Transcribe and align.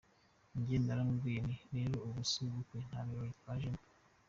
Njye 0.59 0.77
naramubwiye 0.79 1.39
nti 1.45 1.59
‘rero 1.73 1.97
ubu 2.07 2.21
si 2.29 2.37
ubukwe, 2.47 2.77
nta 2.87 2.99
birori 3.07 3.31
twajemo. 3.39 3.81